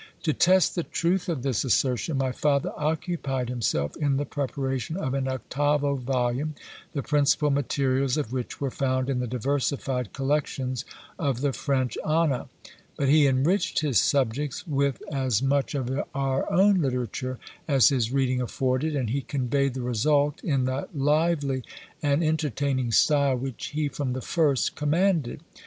To 0.23 0.33
test 0.33 0.73
the 0.73 0.81
truth 0.81 1.29
of 1.29 1.43
this 1.43 1.63
assertion, 1.63 2.17
my 2.17 2.31
father 2.31 2.71
occupied 2.75 3.49
himself 3.49 3.95
in 3.95 4.17
the 4.17 4.25
preparation 4.25 4.97
of 4.97 5.13
an 5.13 5.27
octavo 5.27 5.93
volume, 5.93 6.55
the 6.93 7.03
principal 7.03 7.51
materials 7.51 8.17
of 8.17 8.33
which 8.33 8.59
were 8.59 8.71
found 8.71 9.11
in 9.11 9.19
the 9.19 9.27
diversified 9.27 10.11
collections 10.11 10.85
of 11.19 11.41
the 11.41 11.53
French 11.53 11.99
Ana; 12.03 12.49
but 12.97 13.09
he 13.09 13.27
enriched 13.27 13.81
his 13.81 14.01
subjects 14.01 14.65
with 14.65 15.03
as 15.13 15.43
much 15.43 15.75
of 15.75 15.87
our 16.15 16.51
own 16.51 16.81
literature 16.81 17.37
as 17.67 17.89
his 17.89 18.11
reading 18.11 18.41
afforded, 18.41 18.95
and 18.95 19.11
he 19.11 19.21
conveyed 19.21 19.75
the 19.75 19.83
result 19.83 20.43
in 20.43 20.65
that 20.65 20.97
lively 20.97 21.61
and 22.01 22.23
entertaining 22.23 22.91
style 22.91 23.35
which 23.35 23.67
he 23.67 23.87
from 23.87 24.13
the 24.13 24.21
first 24.21 24.73
commanded. 24.73 25.41